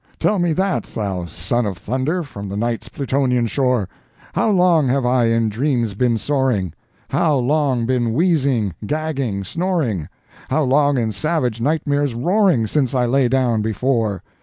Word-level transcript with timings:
—tell 0.17 0.39
me 0.39 0.51
that 0.51 0.81
thou 0.85 1.25
son 1.27 1.67
of 1.67 1.77
thunder, 1.77 2.23
from 2.23 2.49
the 2.49 2.57
night's 2.57 2.89
Plutonian 2.89 3.45
shore. 3.45 3.87
How 4.33 4.49
long 4.49 4.87
have 4.87 5.05
I 5.05 5.25
in 5.25 5.47
dreams 5.47 5.93
been 5.93 6.17
soaring?—how 6.17 7.37
long 7.37 7.85
been 7.85 8.11
wheezing, 8.13 8.73
gagging, 8.83 9.43
snoring?—how 9.43 10.63
long 10.63 10.97
in 10.97 11.11
savage 11.11 11.61
nightmares 11.61 12.15
roaring, 12.15 12.65
since 12.65 12.95
I 12.95 13.05
lay 13.05 13.27
down 13.29 13.61
before?" 13.61 14.23